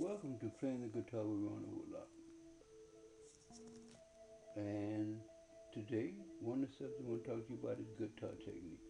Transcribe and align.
Welcome 0.00 0.38
to 0.38 0.46
Playing 0.60 0.82
the 0.82 0.86
Guitar 0.86 1.24
with 1.24 1.40
Ron 1.40 1.64
Woodlock. 1.66 2.06
And 4.54 5.18
today, 5.74 6.12
one 6.40 6.62
of 6.62 6.70
the 6.70 6.76
subjects 6.76 7.02
I 7.04 7.10
want 7.10 7.24
to 7.24 7.30
talk 7.30 7.46
to 7.48 7.52
you 7.52 7.58
about 7.60 7.80
is 7.80 7.90
guitar 7.98 8.30
technique. 8.38 8.87